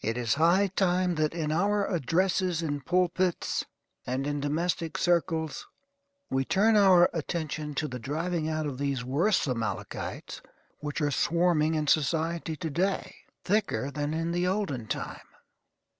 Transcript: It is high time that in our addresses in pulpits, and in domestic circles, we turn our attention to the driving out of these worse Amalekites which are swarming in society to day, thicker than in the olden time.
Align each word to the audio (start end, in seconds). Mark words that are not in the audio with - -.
It 0.00 0.16
is 0.18 0.34
high 0.34 0.66
time 0.74 1.14
that 1.14 1.34
in 1.34 1.52
our 1.52 1.86
addresses 1.86 2.62
in 2.62 2.80
pulpits, 2.80 3.64
and 4.04 4.26
in 4.26 4.40
domestic 4.40 4.98
circles, 4.98 5.68
we 6.28 6.44
turn 6.44 6.74
our 6.74 7.08
attention 7.12 7.76
to 7.76 7.86
the 7.86 8.00
driving 8.00 8.48
out 8.48 8.66
of 8.66 8.76
these 8.78 9.04
worse 9.04 9.46
Amalekites 9.46 10.42
which 10.80 11.00
are 11.00 11.12
swarming 11.12 11.76
in 11.76 11.86
society 11.86 12.56
to 12.56 12.70
day, 12.70 13.14
thicker 13.44 13.92
than 13.92 14.12
in 14.12 14.32
the 14.32 14.48
olden 14.48 14.88
time. 14.88 15.28